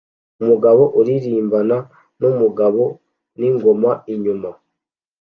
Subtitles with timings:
[0.41, 1.77] Umugore uririmbana
[2.19, 2.83] numugabo
[3.39, 4.49] n'ingoma inyuma